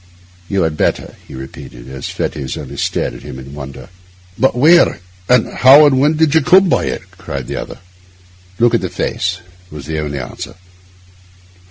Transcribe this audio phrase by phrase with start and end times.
[0.49, 3.89] 'You had better,' he repeated, as Fettes only stared at him in wonder.
[4.35, 7.77] 'But where, and how, and when did you come by it?' cried the other.
[8.57, 10.55] 'Look at the face,' was the only answer.